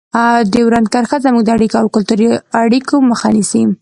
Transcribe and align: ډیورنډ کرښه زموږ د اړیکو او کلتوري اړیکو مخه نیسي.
ډیورنډ 0.53 0.87
کرښه 0.93 1.17
زموږ 1.25 1.43
د 1.45 1.49
اړیکو 1.57 1.75
او 1.81 1.87
کلتوري 1.95 2.27
اړیکو 2.63 2.95
مخه 3.09 3.27
نیسي. 3.35 3.61